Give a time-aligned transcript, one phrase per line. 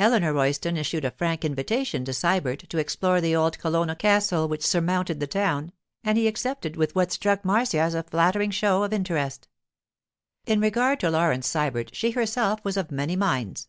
[0.00, 4.66] Eleanor Royston issued a frank invitation to Sybert to explore the old Colonna castle which
[4.66, 5.70] surmounted the town,
[6.02, 9.46] and he accepted with what struck Marcia as a flattering show of interest.
[10.44, 13.68] In regard to Laurence Sybert she herself was of many minds.